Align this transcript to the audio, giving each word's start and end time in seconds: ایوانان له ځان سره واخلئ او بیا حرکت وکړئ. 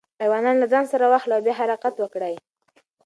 ایوانان 0.23 0.55
له 0.59 0.67
ځان 0.71 0.85
سره 0.91 1.05
واخلئ 1.11 1.33
او 1.35 1.43
بیا 1.45 1.53
حرکت 1.61 1.95
وکړئ. 1.99 2.35